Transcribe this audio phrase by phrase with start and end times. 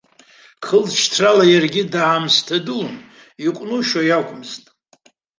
[0.65, 2.95] Хылҵшьҭрала иаргьы даамысҭа дуун,
[3.45, 4.63] иҟәнушьо иакәмызт.